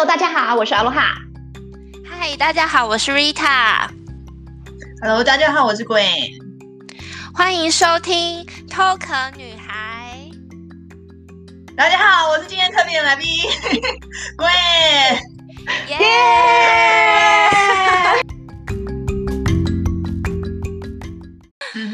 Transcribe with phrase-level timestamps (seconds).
[0.00, 1.14] Hello，大家好，我是阿罗哈。
[2.08, 3.86] 嗨，大家好，我是 Rita。
[5.02, 6.40] Hello，大家好，我是 Gwen。
[7.34, 10.16] 欢迎收听 Talk 女孩。
[11.76, 13.26] 大家好，我是今天特别的来宾
[14.40, 15.18] Gwen。
[15.88, 15.98] 耶！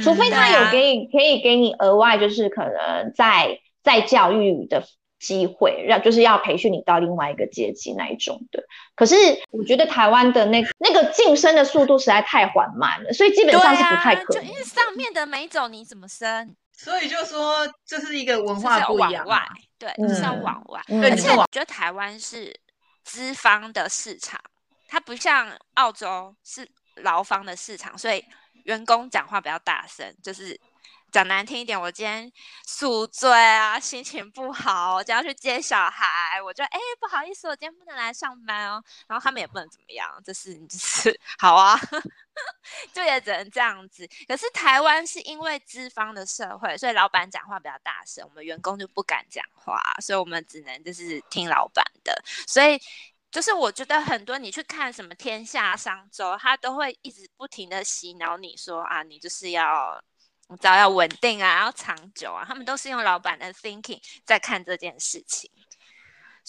[0.04, 4.84] 除非他有给你，可以给你额外，就是可能在在教育的。
[5.18, 8.62] 机会让就是要培训你到另外一个阶级那一种的，
[8.94, 9.16] 可是
[9.50, 14.42] 我觉得台湾的那那个晋升的速度实在太缓慢了，所以基本上是不太可能。
[14.42, 16.54] 就因为上面的没走，你怎么升？
[16.72, 19.42] 所以就说这是一个文化不一样，往外，
[19.78, 20.82] 对，就、是要往外。
[20.88, 22.54] 嗯、而且我觉得台湾是
[23.02, 24.38] 资方的市场，
[24.86, 28.22] 它不像澳洲是劳方的市场，所以
[28.64, 30.60] 员工讲话比较大声，就是。
[31.16, 32.30] 讲难听一点，我今天
[32.66, 36.38] 宿醉啊，心情不好，我就要去接小孩。
[36.42, 38.84] 我就哎，不好意思，我今天不能来上班哦。
[39.08, 41.74] 然后他们也不能怎么样，就是 就是好啊，
[42.92, 44.06] 就也只能这样子。
[44.28, 52.14] 可是台湾是因为资方的社会，所以老板讲话比较大声，我们员工就不敢讲话，所以我们只能就是听老板的。
[52.46, 52.78] 所以
[53.30, 59.98] 就是我觉得很多你去看什么《天下商周》，他都会一直不停的洗脑你说啊，你就是要。
[60.48, 65.50] 你知道要稳定啊，要长久啊，他们都是用老板的 thinking 在看这件事情，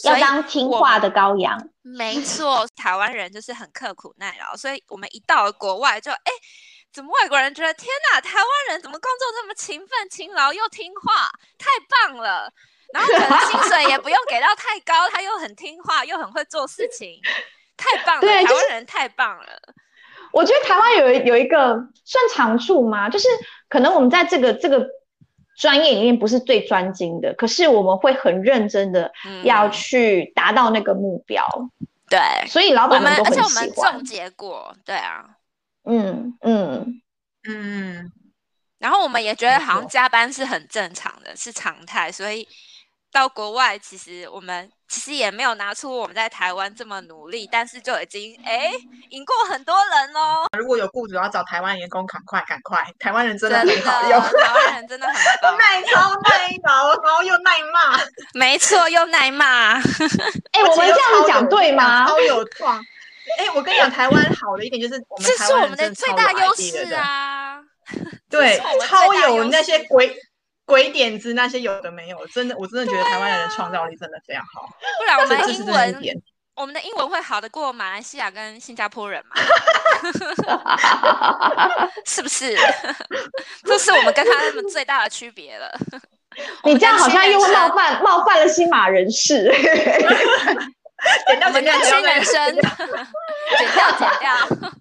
[0.04, 1.58] 要当听话的羔羊。
[1.82, 6.32] 没错，台湾人就是很刻苦耐劳，所以我们一到了国外就哎，
[6.94, 12.54] 怎么外国人觉得天哪，台湾人怎么工作这么勤奋、勤劳又听话，太棒了。
[12.94, 17.20] 然后可能薪水也不用给到太高，他又很听话，又很会做事情，
[17.76, 18.22] 太棒了。
[18.24, 19.62] 对，台湾人太棒了。
[20.34, 23.10] 就是我觉得台湾有有一个算长处吗？
[23.10, 23.28] 就是
[23.70, 24.88] 可能我们在这个这个
[25.58, 29.12] 专业里面不是最专精的，可是我们会很认真的
[29.44, 31.44] 要去达到那个目标。
[31.80, 33.48] 嗯、对，所以老板们都很喜欢。
[33.48, 35.26] 而且我们总结过，对啊，
[35.86, 37.02] 嗯嗯
[37.48, 38.12] 嗯，
[38.80, 42.48] 然后我们也觉得好像加班是很正常的，是常态，所以。
[43.18, 48.72] 到国外，其实我们其实也没有拿出我们在台湾这么努力，但是就已经哎
[49.10, 50.46] 赢过很多人哦。
[50.56, 52.86] 如果有雇主要找台湾员工，赶快赶快！
[53.00, 58.00] 台湾人真的很好用，台湾人真的很棒， 耐操耐劳，然后又耐骂，
[58.36, 59.80] 没错，又耐骂。
[60.54, 62.08] 哎，我们这样子讲对吗？
[62.08, 62.78] 超有创！
[63.40, 67.60] 哎，我跟你讲，台湾好的一点就是我们台湾人真的超有 idea 的，这是我们的最大优势啊！
[68.30, 70.16] 对， 超有那些鬼。
[70.68, 74.68] 鬼点子那些有的没有，真的，我真的觉得台湾人的创造力真的非常好。
[74.98, 76.22] 不然我们英文，
[76.56, 79.36] 我们的英文会好得过马来西亚跟新加坡人吗？
[82.06, 82.54] 是不是？
[83.64, 85.72] 这是我们跟他们最大的区别了。
[86.66, 89.50] 你这样好像又冒犯冒犯了新马人士。
[91.46, 92.62] 我们年轻人生，剪
[93.74, 94.36] 掉剪掉。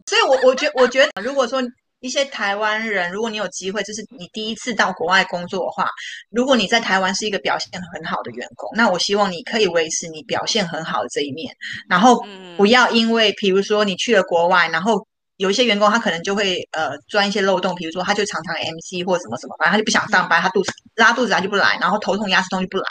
[0.06, 1.62] 所以我，我我觉我觉得，如果说。
[2.06, 5.90] 一些台湾人，如果你有机会，就是你第一次到国外工作的话，
[6.30, 11.52] 如果你在台湾是一个表现很好的员工，那我希望你可以维持你表现很好的这一面，
[11.88, 12.24] 然后
[12.56, 15.06] 不要因为，比如说你去了国外，然后
[15.36, 22.84] 有一些员工他可能就会呃钻一些漏洞，比如说他就常常 MC 或什么什么，反正他就不想上班，他肚子拉肚子他就不来，然后头痛牙齿痛就不来，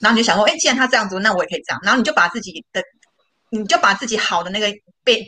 [0.00, 2.82] 然后你就想说，哎，既然他这样子，那我也可以这样，然后你就把自己的，
[3.50, 4.66] 你就把自己好的那个
[5.04, 5.22] 被。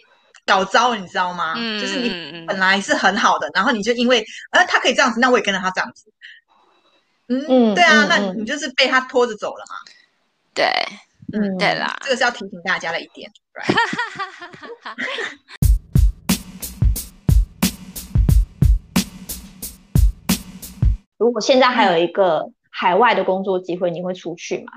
[0.49, 1.53] 搞糟了，你知道吗？
[1.57, 2.09] 嗯，就是你
[2.47, 6.11] 本来是很好的，然后你就因为，呃，他可以这样子，那我也跟着他这样子。
[7.29, 9.75] 嗯，嗯对啊，嗯、那你就是被他拖着走了嘛。
[10.55, 10.65] 对，
[11.35, 13.31] 嗯，对啦，这个是要提醒大家的一点。
[21.19, 24.73] 如果现在还有一个海外的工作机会，你会出去吗？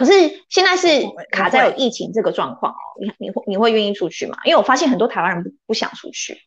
[0.00, 0.12] 可是
[0.48, 0.88] 现在是
[1.30, 4.38] 卡在有疫情这个状况哦，你你会你会愿意出去吗？
[4.46, 6.40] 因为我发现很多台湾人不不想出去。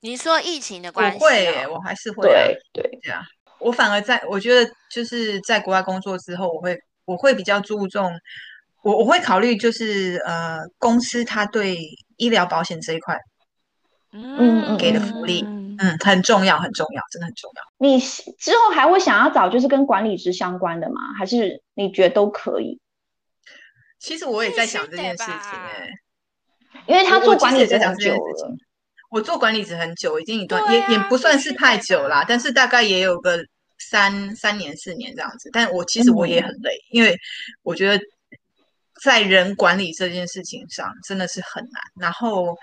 [0.00, 1.18] 你说疫情的关系？
[1.24, 2.26] 我会，我还是会。
[2.26, 3.22] 对对对啊，
[3.60, 8.10] 我反而在我觉得就是在国外工作之后，我会我会比较注重，
[8.82, 11.78] 我我会考虑就是呃公司他对
[12.16, 13.16] 医疗保险这一块，
[14.12, 15.44] 嗯给的福利。
[15.46, 15.59] 嗯嗯，
[16.04, 17.62] 很重要，很重要，真的很重要。
[17.78, 21.00] 你之后还会想要找就是跟管理职相关的吗？
[21.18, 22.78] 还是你觉得都可以？
[23.98, 28.56] 其实我也在想这件事情哎、欸，因为他做管理职很久了。
[29.10, 33.38] 我做管理职很久，已经一段、啊、也也不算是太久啦，但是大概也有个
[33.78, 35.50] 三三年四年这样子。
[35.52, 37.16] 但我其实我也很累，嗯、因为
[37.62, 38.02] 我觉得
[39.02, 41.82] 在人管理这件事情上真的是很难。
[42.00, 42.56] 然后。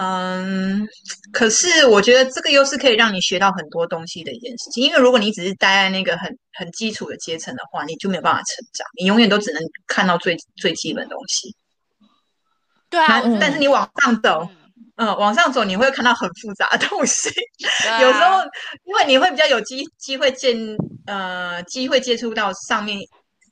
[0.00, 0.86] 嗯，
[1.32, 11.54] 可是我觉得这个又是可以让你学到很多东西的一件事情，因为如果你只是待在那个很很基础的阶层的话，你就没有办法成长，你永远都只能看到最最基本的东西。
[12.88, 14.48] 对啊，但是你往上走。
[14.50, 14.56] 嗯
[15.00, 17.30] 嗯，往上走你会看到很复杂的东西，
[17.88, 18.40] 啊、有时候
[18.84, 20.56] 因为你会比较有机机会见
[21.06, 22.98] 呃机会接触到上面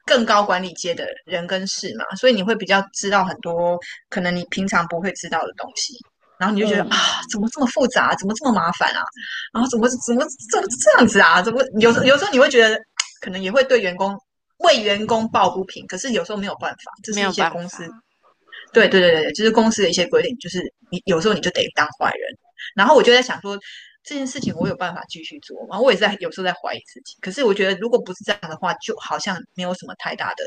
[0.05, 3.79] 更高管理阶的人跟事嘛，所以你会比较知道很多
[4.09, 5.95] 可能你平常不会知道的东西，
[6.39, 6.99] 然后你就觉得、嗯、啊，
[7.31, 9.03] 怎么这么复杂，怎么这么麻烦啊？
[9.53, 11.41] 然后怎么怎么怎么这样子啊？
[11.43, 12.79] 怎么有有时候你会觉得
[13.21, 14.17] 可能也会对员工
[14.59, 17.89] 为员工抱不平，可是有时候没有办法，这是一些公司。
[18.73, 20.61] 对对对对，就是公司的一些规定，就是
[20.91, 22.39] 你有时候你就得当坏人。
[22.75, 23.59] 然后我就在想说，
[24.03, 25.81] 这件事情我有办法继续做吗？
[25.81, 27.17] 我也在有时候在怀疑自己。
[27.21, 30.45] 可是我觉得，如果不是这样的话，就好像没有什么太大的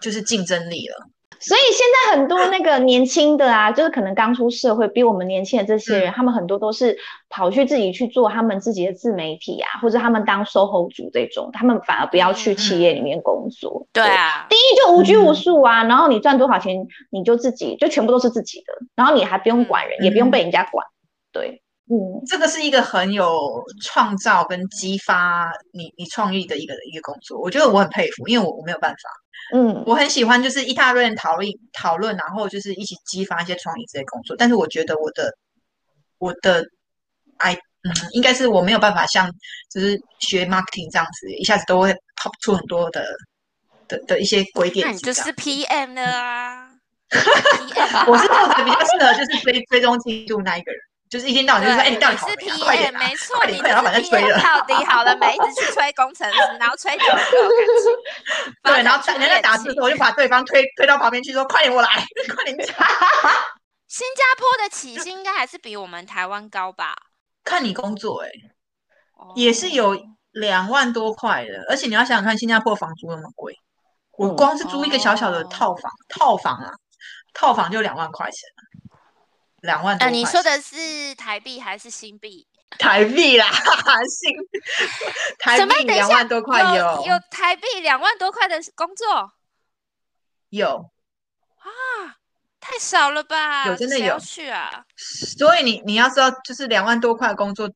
[0.00, 0.96] 就是竞争力了。
[1.42, 6.96] 所以现在很多那个年轻的啊， 就是可能刚出社会，比我们年轻的这些人，嗯、他们很多都是
[7.28, 13.86] 跑去自己去做他们自己的自媒体啊，或者他们当 SOHO 族这种，他们反而不要去企业里面工作。
[13.86, 20.86] 嗯、对，对啊，第一就无拘无束啊，嗯、然后你赚多少钱你就自己就全部都是自己的，然后你还不用管人，嗯、也不用被人家管。
[21.32, 28.96] 对，嗯，这个是一个很有创造跟激发你你创意的一个一个工作，我觉得我很佩服，因为我我没有办法。
[29.52, 34.34] 嗯，我很喜欢，就是一大堆人讨论讨论，然后就是一起激发一些创意这些工作。
[34.36, 35.30] 但是我觉得我的
[36.18, 36.64] 我的
[37.38, 37.52] 哎，
[37.82, 39.28] 嗯，应该是我没有办法像
[39.68, 43.04] 就是学 marketing 这样子，一下子都会 pop 出很多的
[43.88, 44.86] 的的一些鬼点。
[44.86, 46.70] 那你就是 PM 的 啊，
[48.06, 50.80] 我是负责比较适合就是追追踪进度那一个人。
[51.12, 52.32] 就是一天到晚就是说，哎，你到底好没？
[52.32, 54.40] 是 PM，没错，你老板在催了。
[54.40, 55.36] 到底好了没？
[55.36, 57.92] 一直去催工程师，然后催久了就有感情。
[58.62, 61.88] 对，然后人家打字的时候，我就把对方推推到旁边去，说：“快点，我来，
[62.34, 62.56] 快点。”
[63.88, 66.94] 新加坡的起薪应该还是比我们台湾高吧？
[67.44, 68.30] 看你工作，哎，
[69.36, 69.94] 也是有
[70.30, 71.50] 两万多块的。
[71.68, 73.54] 而且你要想想看，新加坡房租那么贵，
[74.16, 76.72] 我光是租一个小小的套房，套房啊，
[77.34, 78.48] 套房就两万块钱。
[79.62, 82.46] 两万多块，你说的是台币还是新币？
[82.78, 83.46] 台币啦，
[84.08, 84.34] 新
[85.38, 89.32] 台币两万多块有有台币两万多块的工作
[90.48, 90.90] 有
[91.58, 92.16] 啊，
[92.60, 93.66] 太少了吧？
[93.66, 94.84] 有真的有去啊？
[94.96, 97.70] 所以你你要知道，就是两万多块的工作。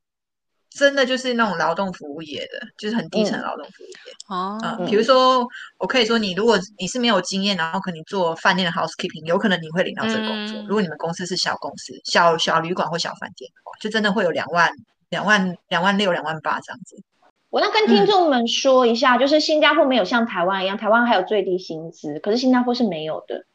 [0.71, 4.13] 真的就是那种劳动服务业的，就是很低层劳动服务业。
[4.29, 5.47] 哦、嗯，嗯，比如说，
[5.79, 10.61] 我可以说，你如果你是没有经验，然后可能做饭店的 housekeeping，有可能你会领到这个工作。
[10.61, 14.71] 嗯、如果你们公司是小公司、小小旅馆或小饭店的话，就真的会有两万、
[15.09, 17.03] 两万、两万六、两万八这样子。
[17.49, 23.47] 我要跟听众们说一下，嗯、就是新加坡没有像台湾一样，台湾还有最低薪资，可是新加坡是没有的。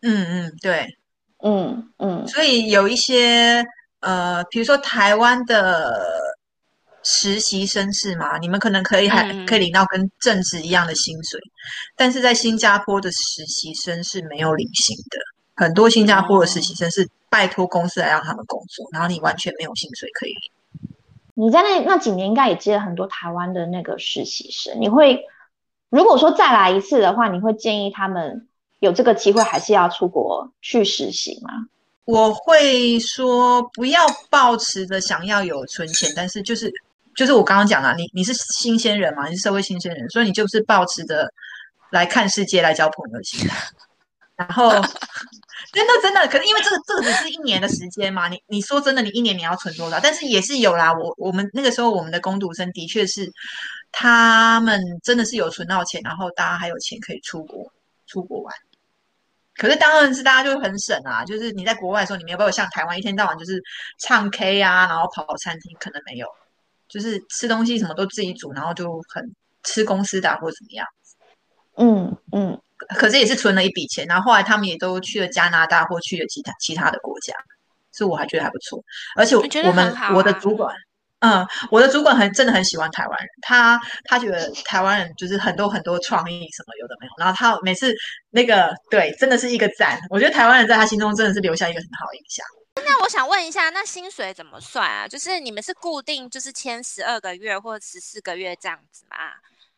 [0.00, 0.96] 嗯嗯，对，
[1.42, 3.64] 嗯嗯，所以有一些。
[4.06, 5.98] 呃，比如说台湾的
[7.02, 8.38] 实习生是吗？
[8.38, 11.40] 你们可能可以还、嗯、可以领到跟正职一样的薪水，
[11.96, 15.18] 但是在新加坡的实习生是没有领薪的。
[15.56, 20.40] 很多新加坡的实习生是拜托公司来让他们工作，然后你完全没有薪水可以领。
[21.34, 25.24] 你在那那几年应该也接了很多台湾的那个实习生，你会
[25.90, 28.46] 如果说再来一次的话，你会建议他们
[28.78, 31.66] 有这个机会还是要出国去实习吗？
[32.06, 36.72] 我会说，不要抱持着想要有存钱，但是就是
[37.16, 41.28] 就是我刚刚讲了，你你是新鲜人嘛，你是社会新鲜人，所以你就是抱持着
[41.90, 43.56] 来看世界、来交朋友的心态。
[44.36, 44.70] 然后
[45.72, 49.98] 真的真的，可能因为这个这个只是一年的时间嘛，你你说真的，你一年你要存多少？
[49.98, 53.28] 但是也是有啦，我我们那个时候我们的工读生的确是，
[53.90, 57.72] 他们真的是有存到钱，然后大家还有钱可以出国
[58.06, 58.54] 出国玩。
[59.58, 63.62] 可是当然是大家就很省啊，就是你在国外的时候，你没有办法像台湾一天到晚就是
[63.98, 66.26] 唱 K 啊，然后跑跑餐厅，可能没有，
[66.88, 69.24] 就是吃东西什么都自己煮，然后就很
[69.62, 70.86] 吃公司的、啊、或者怎么样。
[71.76, 72.60] 嗯嗯。
[72.96, 77.34] 可是也是存了一笔钱，然后后来他们也都去了加拿大或去了其他其他的国家，
[77.90, 78.78] 所以我还觉得还不错。
[79.16, 80.74] 而且我们我的主管。
[81.20, 87.94] 嗯，我的主管很真的很喜欢台湾人，他他觉得台湾人就是很多很多创意什么有的没有，然后他每次
[88.30, 89.98] 那个对，真的是一个赞。
[90.10, 92.44] 我觉得台湾人在他心中真的是留下一个很好的印象。
[92.84, 95.08] 那我想问一下，那薪水怎么算啊？
[95.08, 99.16] 就是你们是固定就是签十二个月或十四个月这样子吗？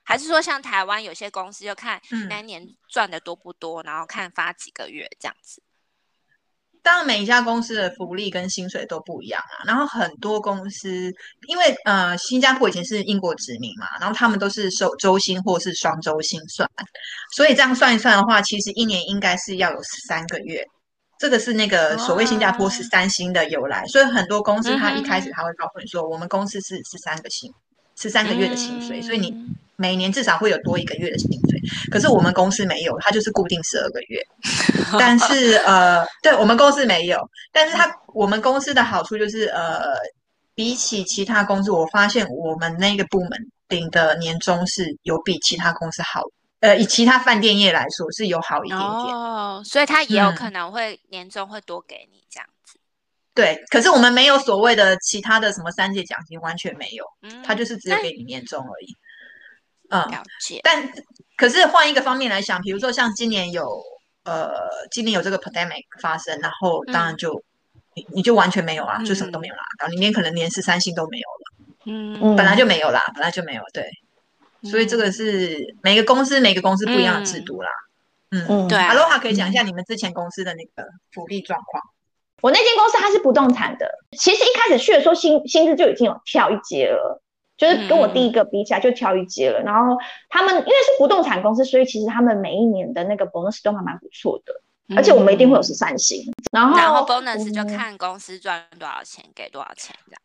[0.02, 5.62] 还是说像台湾有些公司就看那年赚的多不多，嗯、然后看发几个月这样子？
[6.82, 9.64] 当然，每一家公司的福利跟薪水都不一样啊。
[9.64, 11.12] 然后很多公司，
[11.46, 16.68] 因为呃，新加坡以前是英国殖民嘛，然后他们都是收周薪或是双周薪算，
[17.34, 20.64] 所以这样算一算的话，其实一年应该是要有十三个月。
[21.18, 23.80] 这个是那个所谓新加坡十三薪的由来。
[23.82, 27.52] 哦、所以很多公司他一开始他会告诉你说，我们公司是十三个薪，
[28.00, 29.34] 十三个月的薪水，所以你
[29.78, 31.58] 每年至少会有多一个月的薪水。
[31.90, 34.20] 可是我们公司没有，它就是固定十二个月。
[34.98, 37.18] 但是呃，对我们公司没有，
[37.52, 39.84] 但是它我们公司的好处就是呃，
[40.54, 43.30] 比起其他公司，我发现我们那个部门
[43.68, 46.22] 领的年终是有比其他公司好。
[46.60, 52.76] 呃，以其他饭店业来说是有好一点点哦，所以他也有可能会年终会多给你这样子。
[52.78, 52.82] 嗯、
[53.32, 58.90] 对，可是我们没有所谓的其他的什么三节奖金，完全没有，嗯，他就是只有给你年终而已。
[58.90, 59.07] 嗯，
[59.88, 60.60] 了解。
[60.62, 60.90] 但
[61.36, 63.82] 可是换一个方面来想，比如说像今年有
[64.24, 64.50] 呃，
[64.90, 67.42] 今年有这个 pandemic 发生，然后当然就、嗯、
[67.94, 71.52] 你你就完全没有啊，就什么都没有啦，然后你连可能连十三星都没有了，
[71.86, 73.84] 嗯，本来就没有啦，本来就没有，对。
[74.64, 77.70] 所以这个是每个公司每个公司不一样的制度啦。
[78.32, 78.76] 嗯，嗯对。
[78.76, 81.80] Aloha 可以讲一下你们之前公司的那个福利状况。
[82.40, 87.22] 我那间公司它是不动产的，其实一开始去的时候薪薪资就已经有跳一阶了，
[87.58, 89.60] 就是跟我第一个比起来就跳一阶了。
[89.60, 89.98] 嗯、然后
[90.30, 94.54] 他们因为是不动产公司，所以其实他们每一年的那个 bonus 都还蛮不错的，
[94.96, 96.22] 而且我们一定会有十三薪。
[96.52, 100.22] 然后然后 bonus 就看公司赚多少钱，给多少钱这样。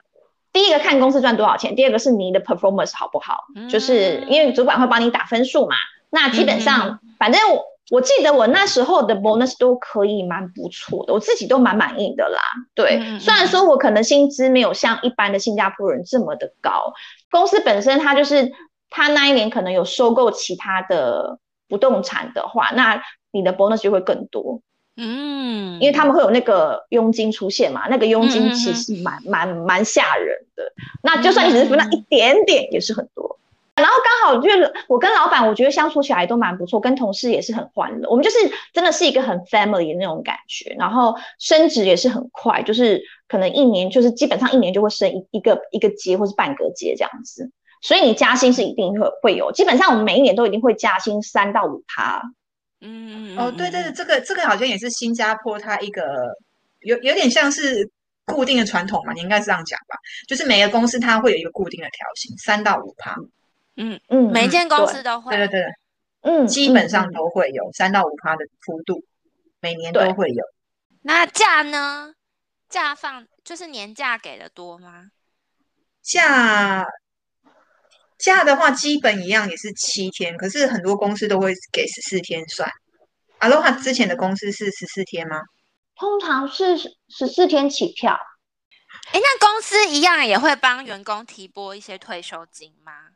[0.53, 5.75] 第一个看公司赚多少钱，第二个是你的 performance 好不好，嗯、就是因为主管会帮你打分数嘛。
[6.11, 12.39] 那基本上，嗯、反正我我记得我那时候的 bonus 都可以蛮不错的，我自己都蛮满意的啦。
[12.73, 16.91] 对，嗯、虽然说我可能薪资没有像一般的新加坡人这么的高，
[17.29, 18.51] 公司本身它就是
[18.89, 21.37] 它那一年可能有收购其他的
[21.69, 22.99] 不动产的话，那
[23.31, 24.59] 你的 bonus 就会更多。
[24.97, 30.63] 嗯，因为他们会有那个佣金出现嘛，那个佣金其实蛮蛮蛮吓人的。
[31.03, 33.37] 那就算你只是分到一点点，也是很多。
[33.75, 38.07] 然后刚好就是我跟老板，我觉得相处起来都蛮不错，跟同事也是很欢乐。
[38.07, 38.37] 我们就是
[38.71, 40.75] 真的是一个很 family 的那种感觉。
[40.77, 47.49] 然后升职也是很快，就是可能一年就是基本上一年就会升一一个一个阶或是半个阶这样子。
[47.81, 52.21] 所以你加薪是一定会会有，基本上我们每一年都一定会加薪三到五趴。
[52.79, 56.03] 嗯哦，对对对，这个这个好像也是新加坡它一个
[56.81, 57.89] 有有点像是
[58.27, 59.97] 固定的传统嘛，你应该是这样讲吧？
[60.27, 63.13] 就是每个公司它会有一个固定的调薪，三到五趴。
[63.13, 63.29] 嗯
[63.75, 65.35] 嗯嗯，每间公司都会。
[65.35, 65.65] 对对对，
[66.21, 69.03] 嗯，基本上都会有三到五趴的幅度，
[69.59, 70.43] 每年都会有。
[71.01, 72.13] 那假呢？
[72.69, 75.11] 假放就是年假给的多吗？
[76.01, 76.85] 假。
[78.17, 82.71] 假的话，基本一样也是七天，可是很多公司都会给十四天算。
[83.39, 85.41] Aloha 之前的公司是十四天吗？
[85.95, 86.77] 通常是
[87.09, 88.17] 十四天起跳。
[89.11, 93.09] 哎，那公司一样也会帮员工提拨一些退休金吗？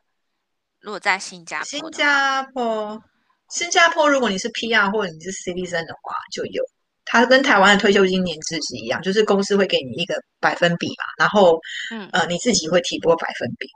[0.80, 3.02] 如果在新加坡，新加坡，
[3.50, 6.62] 新加坡，如果你是 PR 或者你是 Citizen 的话，就有。
[7.10, 11.58] 它跟台湾的退休金年制是一样，就是公司会给你一个百分比嘛，然后，
[11.90, 13.66] 嗯，呃，你自己会提拨百分比。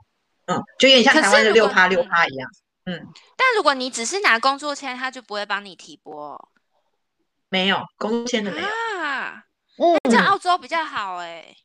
[0.45, 2.47] 嗯，就有点像台湾的六趴六趴一样。
[2.85, 2.93] 嗯，
[3.35, 6.49] 但如果你只是拿工作签，他就不会帮你提拨。
[7.49, 8.67] 没有工作签的没有
[9.01, 9.43] 啊。
[9.77, 11.57] 嗯，在澳洲比较好哎、欸，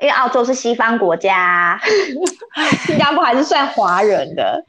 [0.00, 1.80] 因为澳洲是西方国家，
[2.86, 4.64] 新加坡还是算华人的。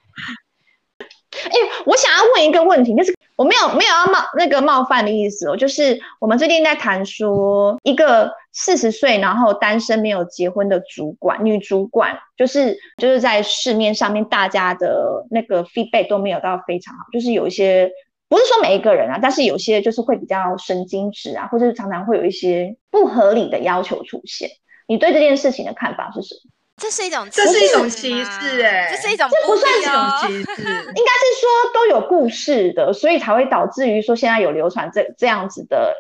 [1.31, 1.51] 哎，
[1.85, 17.91] 我想要问一个问题，就是我没有没有要冒那个冒犯的意思哦，就是我们最近在谈说一个四十岁然后单身没有结婚的主管，女主管，就是就是在市面上面大家的那个 feedback 都没有到非常好，就是有一些
[18.27, 24.49] 不是说每一个人啊，但是有些就是会比较神经质啊，或者是常常会有一些不合理的要求出现。
[24.89, 26.51] 你对这件事情的看法是什么？
[26.81, 35.93] 这是一种，这是一种歧视，哎，这是一种，这不算一种歧视， 应该是说都有故事的，所以才会导致于说现在有流传这这样子的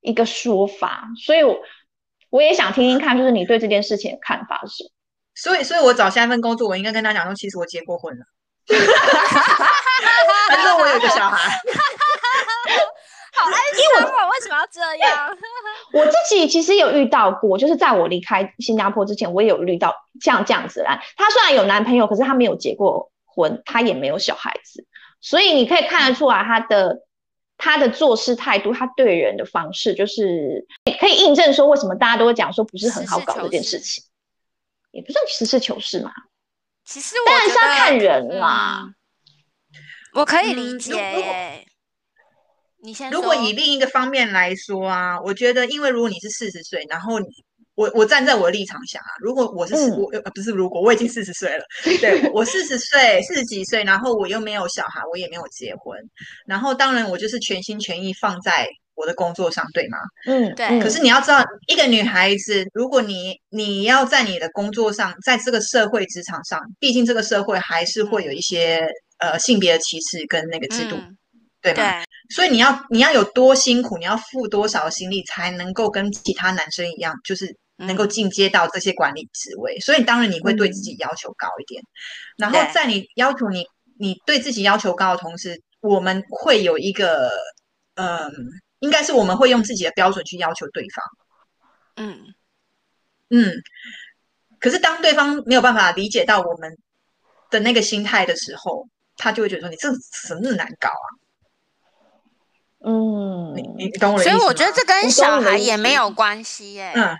[0.00, 1.56] 一个说法，所以我
[2.30, 4.90] 我也想听听看，就是你对这件事情的看法是什么？
[5.34, 8.24] 所以，所以我找下一份工作，我应该跟他讲说，其实我结过婚了，
[10.48, 11.58] 反正我有个小孩。
[13.36, 13.56] 好哀
[14.00, 14.28] 伤啊！
[14.28, 15.38] 为什么要这样？
[15.92, 20.86] 我自己其实有遇到过，就是在我离开新加坡之前，我也有遇到像这样子的。
[21.16, 24.86] 她虽然有男朋友，可是她没有结过婚，她也没有小孩子，
[25.20, 27.02] 所以你可以看得出来，她的
[27.58, 30.66] 她的做事态度，她对人的方式，就是
[30.98, 34.04] 可以印证说，为什么大家都会讲说不是很好搞这件事情，
[34.92, 36.10] 也不算实事求是嘛。
[36.84, 38.94] 其实我当然是要看人啦，嗯、
[40.14, 40.94] 我可以理解。
[40.94, 41.65] 嗯
[42.86, 47.26] 你先如果以另一个方面来说啊，我觉得，因为如果你是四十岁，然后你
[47.74, 51.64] 我我站在我的立场想啊，如果我是、嗯、我呃不是如果我已经四十岁了，
[52.00, 55.98] 对我四十岁四十几岁，然后我又没有小孩，我也没有结婚，
[56.46, 59.98] 然后当然我就是全心全意放在我的工作上，对吗？
[60.26, 60.80] 嗯，对。
[60.80, 68.76] 可是你要知道，一个女孩子，如果你你要在你的工作上，在这个社会职场上，毕竟这个社会还是会有一些、
[69.18, 71.18] 嗯、呃性别的歧视跟那个制度，嗯、
[71.60, 72.04] 对吗？
[72.28, 72.34] 对。
[72.34, 79.74] 所以你要你要有多辛苦，你要付多少心力，才能够跟其他男生一样，就是能够进阶到这些管理职位。
[79.76, 81.86] 嗯、所以当然你会对自己要求高一点，嗯、
[82.38, 83.64] 然后在你要求你
[83.98, 87.30] 你对自己要求高的同时，我们会有一个
[87.94, 88.32] 嗯。
[88.80, 91.02] 应该是我们会用自己的标准去要求对方，
[91.96, 92.34] 嗯
[93.30, 93.50] 嗯。
[94.60, 96.76] 可是当对方没有办法理解到我们
[97.50, 99.88] 的那个心态的时候，他就会觉得说：“你这
[100.28, 101.06] 什么那么难搞啊？”
[102.86, 104.30] 嗯，你你懂我的意思？
[104.30, 106.92] 所以我觉得这跟小孩也没有关系耶。
[106.94, 107.16] 嗯。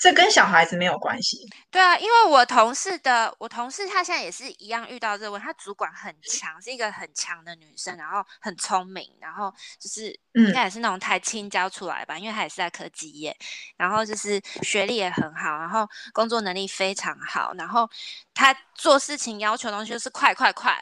[0.00, 1.38] 这跟小孩子没有关系。
[1.72, 5.44] 对啊，因为我同事的我同事，她现在也是一样遇到这个问题。
[5.44, 13.36] 她主管很强，是一个很强的女生，然后很聪明，然后就是应该也是那种台清教出来吧，嗯、因为她也是在科技业，
[13.76, 17.90] 然后就是学历也很好，然后工作能力非常好，然后
[18.32, 20.80] 她做事情要求的东西就是快快快，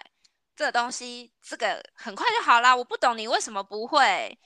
[0.56, 2.74] 这东西这个很快就好啦。
[2.74, 4.36] 我不懂你为什么不会。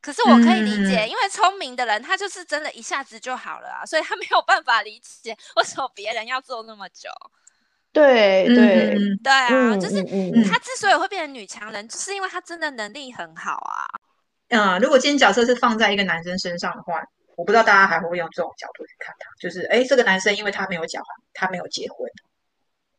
[0.00, 7.08] 可是我可以理解，嗯、因为聪明的人他就是真的一下子就好了啊，所以他没有办法理解为什么别人要做那么久。
[7.90, 10.02] 对对、嗯、对啊，嗯、就是
[10.48, 13.86] 他之所以会变成女强人，就是因为他真的能力很好啊。
[14.48, 17.02] 嗯，如果今天角色是放在一个男生身上的话，
[17.36, 21.02] 我不知道大家还会不会用这种角度去看他，就是哎，这个男生因为他没有讲，
[21.34, 22.08] 他没有结婚，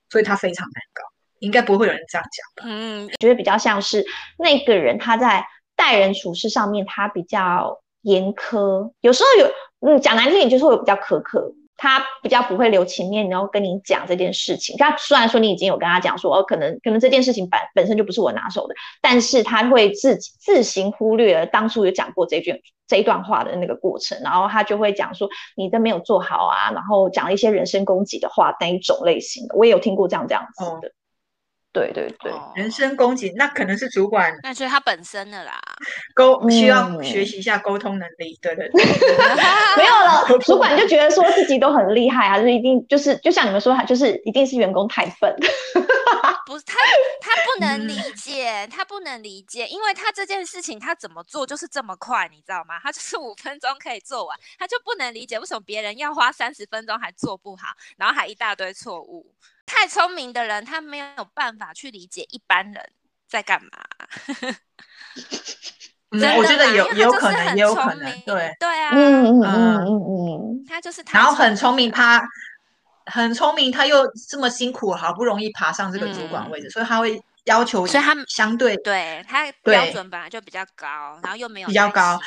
[0.09, 1.03] 所以他非常难搞，
[1.39, 2.71] 应该不会有人这样讲吧？
[2.71, 4.05] 嗯，觉得比较像是
[4.37, 5.45] 那个人他在。
[5.79, 9.49] 待人处事上面，他比较严苛，有时候有，
[9.89, 14.75] 嗯，讲难听点就是会比较苛刻，他比较不会留情面，然后跟你讲这件事情。
[14.77, 30.91] 他虽然说你已经有跟他讲说，哦，可能可能这件事情本本身就不是我拿手的，但是他会自己自行忽略了当初有讲过这句这一段话的那个过程，然后他就会讲说你都没有做好啊，然后讲了一些人身攻击的话那一种类型的，我也有听过这样这样子的。
[31.79, 35.59] 哦对对对，人身攻击那可能是主管，那就是他本身的啦，
[36.13, 38.37] 沟需要学习一下沟通能力。
[38.41, 38.83] 对对对，
[39.77, 45.35] 没有了，主管就觉得说自己都很厉害啊，就一定就是就像你们说，他就是一定是员工太笨。
[46.45, 46.73] 不是他，
[47.21, 52.79] 他不能理解，他不能理解，因为他这件事情他怎么做就是这么快，你知道吗？
[52.81, 59.31] 他就是五分钟可以做完，他就不能理解为什么别人要花三十分钟还做不好，然后还一大堆错误。
[59.69, 62.89] 太聪明的人，他没有办法去理解一般人
[63.27, 63.69] 在干嘛。
[66.11, 72.27] 嗯，我觉得有有可能，也有可能，对对啊，嗯嗯嗯嗯，他就是，然后很聪明，他
[73.05, 82.19] 很聪明，他又这么辛苦，好不容易爬上这个主管位置，所以他会要求，所以他相对对他标准本来就比较高，然后又没有比较高。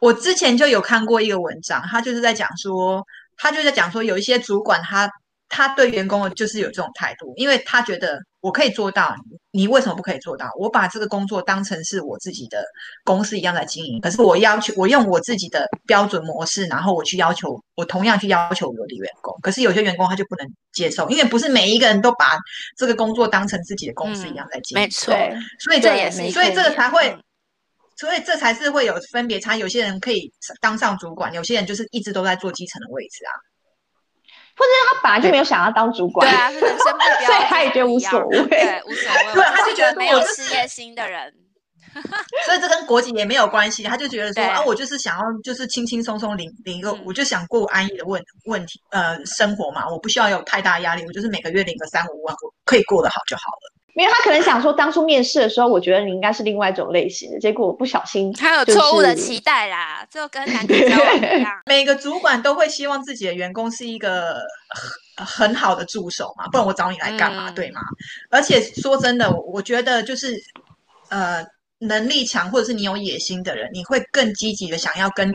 [0.00, 5.08] 我之前就有看过一个文章，他就是在讲说，他就在讲说，有一些主管他。
[5.48, 9.14] 他对员工就是有这种态度，因为他觉得我可以做到，
[9.50, 10.50] 你为什么不可以做到？
[10.58, 12.62] 我把这个工作当成是我自己的
[13.02, 22.36] 公司一样来经营，可是我要求我用我自己的标准模式，然后我去要求我同样去要求我的员工，可是有些员工他就不能接受，因为不是每一个人都把
[22.76, 25.14] 这个工作当成自己的公司一样在经营，没错，
[25.60, 27.16] 所以这也是，所以这个才会，
[27.96, 30.30] 所以这才是会有分别差，有些人可以
[30.60, 33.32] 当上主管，有些人就是一直都在做基层的位置啊。
[34.58, 41.32] 或者他本来就没有想要当主管，对啊，是人生目 标，所以他也觉得无所谓，对，无所谓，对，他就觉得没有事业心的人，
[42.44, 53.77] 所以这跟国籍也没有关系，他就觉得说啊，我就是想要就是轻轻松松领领一个，我就想过安逸的问问题呃生活嘛，我不需要有太大压力，我就是每个月领个三五万，我可以过得好就好了。
[53.98, 61.52] 因为他可能想说，当初面试的时候，我觉得你应该是另外一种类型的，结果我不小心， 他有错误的期待啦，就跟男女交往一样。
[61.66, 64.36] 每个主管都会希望自己的员工是一个
[65.16, 67.50] 很 很好的助手嘛，不然我找你来干嘛？
[67.50, 67.80] 嗯、对吗？
[68.30, 70.36] 而且说真的，我觉得就是
[71.08, 71.44] 呃，
[71.80, 75.28] 能力强或者是你有野心的人，你会更积极的想要跟。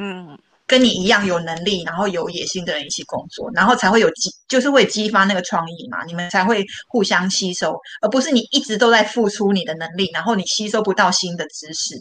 [0.65, 6.06] 嗯跟你一样有能力，然后有野心的人一起工作，然后才会有激，就是会激发那个创意嘛。
[6.06, 11.95] 你们才会互相吸收，而不是你一直都在付出你的能力，然后你吸收不到新的知识。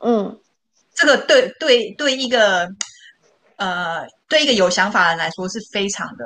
[0.00, 0.40] 嗯，
[0.94, 2.68] 这个对对对一个
[3.56, 6.24] 呃对一个有想法的人来说是非常的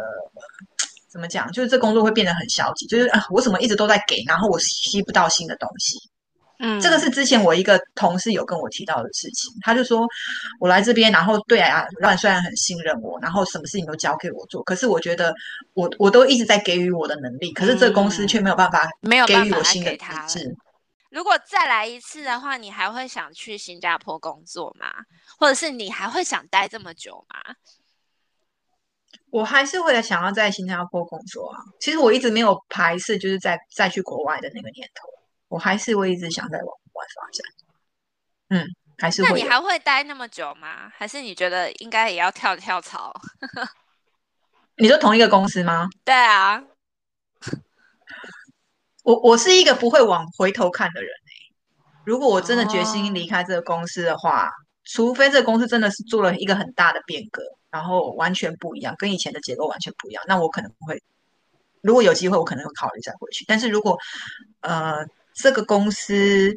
[1.08, 1.50] 怎么讲？
[1.50, 5.98] 就是这工作会变得很消极，就是啊，我怎么一直都在给，然后我吸不到新的东西。
[6.60, 10.06] 嗯，这个是之前我一个同事有跟我提到的事情，他就说，
[10.58, 15.32] 我来这边，然后对啊，老板虽然很信任我，然后什么事情都交给我做，可是我觉得
[15.74, 20.56] 我我都一直在给予我的能力，可是这个公司却没有办法没有给予我新的资质。
[21.10, 24.86] 如果再来一次的话，你还会想去新加坡工作吗？
[25.38, 27.54] 或者是你还会想待这么久吗？
[29.30, 31.58] 我还是会想要在新加坡工作啊。
[31.80, 35.08] 其实我一直没有排斥，就是在再去国外的那个念头。
[35.48, 37.44] 我还是会一直想在往外发展。
[38.50, 38.66] 嗯，
[38.98, 39.28] 还是会。
[39.28, 40.90] 那你还会待那么久吗？
[40.94, 43.14] 还是你觉得应该也要跳跳槽？
[44.76, 45.88] 你说同一个公司吗？
[46.04, 46.62] 对啊。
[49.04, 51.54] 我我是一个不会往回头看的人欸。
[52.04, 54.52] 如果我真的决心离开这个公司的话，哦，
[54.84, 57.42] 除非这个公司真的是做了一个很大的变革。
[57.70, 60.24] 然后完全不一样，跟以前的结构完全不一样。
[60.26, 61.02] 那我可能会，
[61.82, 63.44] 如果有机会，我可能会考虑再回去。
[63.46, 63.98] 但是如果
[64.60, 65.04] 呃
[65.40, 66.56] 这个公司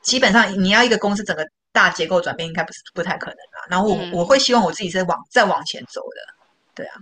[0.00, 3.66] 基本上你要一个公司整个大结构转变，应该不是不太可能啊。
[3.68, 6.34] 然后我、嗯、我会希望我自己是往再往前走的，
[6.74, 6.96] 对啊，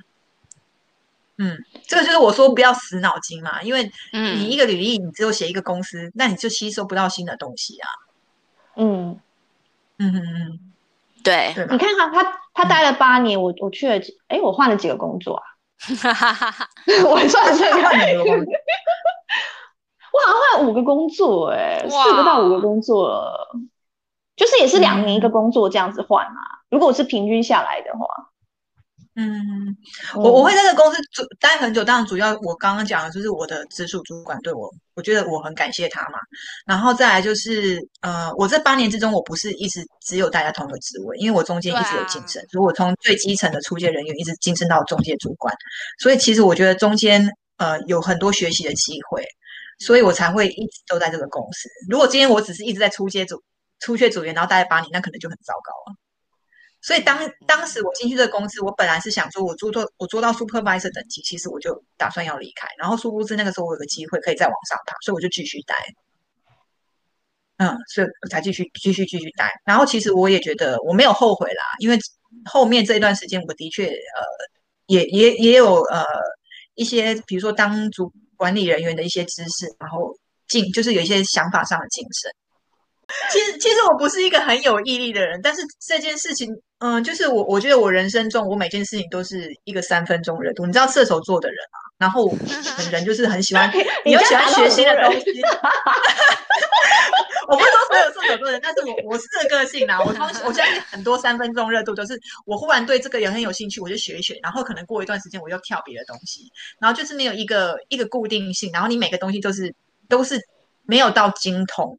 [1.38, 7.88] 嗯，这个就是我说不要死脑筋嘛，因为你一个履历你只有写一个公司，那你就吸收不到新的东西啊。
[8.76, 9.20] 嗯
[9.98, 10.60] 嗯嗯嗯。
[11.22, 15.44] 对，你看他他他待了八年，我我去了，哎，我换了几个工作啊？
[17.04, 17.98] 我算算看，
[20.12, 23.56] 我好像换五个工作，哎，四个到五个工作了，
[24.36, 26.60] 就是也是两年一个工作这样子换啊。
[26.70, 28.06] 如果我是平均下来的话。
[29.16, 29.76] 嗯，
[30.14, 36.18] 我我会在这个公司主待很久，当然主要我刚刚讲的就是我的直属主管对我，我觉得我很感谢他嘛。
[36.64, 45.52] 然后再来就是，呃，我这八年之中，我不是一直只有大家同一个职位，因为我中间一直有晋升，所以我从最基层的出借人员一直晋升到中介主管，
[45.98, 49.26] 所以其实我觉得中间呃有很多学习的机会，
[49.80, 51.68] 所以我才会一直都在这个公司。
[51.88, 53.42] 如果今天我只是一直在出街组、
[53.80, 55.96] 出缺组员，然后待在八年，那可能就很糟糕了。
[56.82, 62.68] 所以当当时我进去这个公司，我本来是想说，我做做我做到 supervisor 等级，其实我就打算要离开。
[62.78, 65.74] 然后殊不知那个时候我有个机会可以再往上爬，所以我就继续待。
[67.58, 69.50] 嗯，所以我才继续继续继续待。
[69.66, 71.98] 然后其实我也觉得我没有后悔啦，因为
[72.46, 74.24] 后面这一段时间我的确呃
[74.86, 76.02] 也也也有呃
[76.74, 80.16] 一些，比如说当主管理人员的一些知识，然后
[80.48, 82.32] 进就是有一些想法上的晋升。
[83.30, 86.48] 其实其实我不是一个很有毅力的人，但是这件事情，
[86.78, 90.64] 嗯，就是我我觉得我人生中我每件事情都是一个三分钟热度。
[90.64, 92.26] 你知道射手座的人啊，然后
[92.78, 93.70] 本 人就是很喜欢，
[94.06, 95.42] 你又喜欢学新的东西。
[97.46, 99.98] 我不是说所有射手座的人，但是我我是这个个性啊。
[99.98, 100.06] 我
[100.46, 109.74] 我相信很多三分钟热度都是我忽然对这个也很有兴趣，我就学一学，然后可能过一段时间我又跳别的东西，然后就是没有一个一个固定性，然后你每个东西都是
[110.08, 110.40] 都是
[110.84, 111.98] 没有到精通。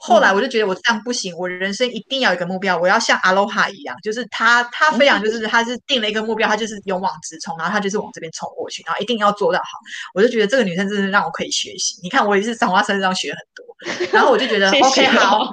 [0.00, 9.66] 后来我就觉得我这样不行，我人生一定要有一个目标，我要像阿罗哈一样，就是他他非常就是他是定了一个目标，他就是勇往直冲，然后他就是往这边冲过去，然后一定要做到好。
[10.14, 12.00] 我就觉得这个女生真的让我可以学习。
[12.02, 13.66] 你看我也是从她身上学很多，
[14.14, 15.50] 然后我就觉得 OK 好，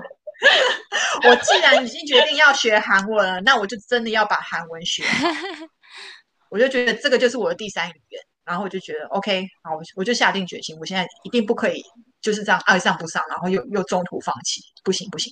[1.27, 5.03] 我既然已经决定要学韩文了，那我就真的要把韩文学。
[6.49, 11.83] 我就觉得这个就是我的第三语言，然后我就觉得 OK 好，我就下定决心，我现在一定不可以。
[12.25, 15.31] 就是这样爱上不上，然后又又中途放弃，不行不行，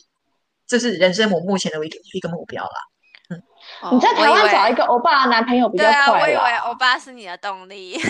[0.67, 2.69] 这是人生我目前的一个一个目标啦。
[3.31, 3.41] 嗯，
[3.95, 5.93] 你在台湾找一个欧巴的男朋友比较快。
[5.93, 7.99] 对啊，我以为欧巴是你的动力。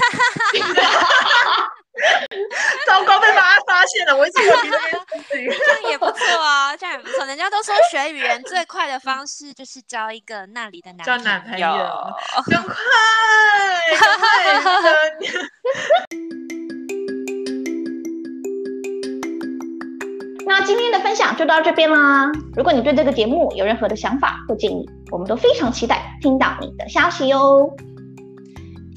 [2.88, 7.24] 糟糕，被妈妈发现了，我一直以为这样也不错啊，这样也不错。
[7.26, 11.70] 人家都说学语言最快的方式就是交一个那里的男朋友，交男朋友，
[12.46, 12.76] 更快，
[13.98, 14.28] 更快。
[20.46, 22.30] 那今天的分享就到这边啦。
[22.56, 27.70] 如果你对这个节目有任何的想法或建议，我们都非常期待听到你的消息哟。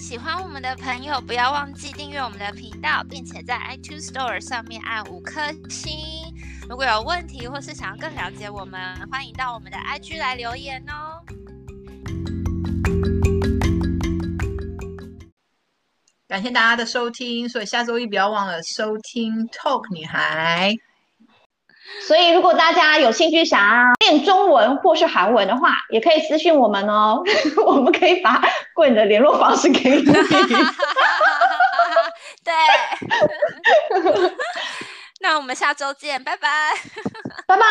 [0.01, 5.93] 喜欢我们的朋友，不要忘记订阅我们的频道，并且在 iTunes Store 上面按五颗星。
[6.69, 8.81] 如果有问题或是想要更了解我们，
[9.11, 11.23] 欢迎到我们的 IG 来留言哦。
[16.29, 20.75] 感谢大家的收听，所以下周一不要忘了收听 Talk 女孩。
[22.07, 27.23] 所以，如果大家有兴趣想要练中文或是韩文的话，也可以私信我们哦，
[27.67, 28.41] 我们可以把
[28.75, 30.05] 贵的联络方式给你。
[32.45, 32.53] 对，
[35.21, 36.73] 那我们下周见，拜拜，
[37.47, 37.65] 拜拜。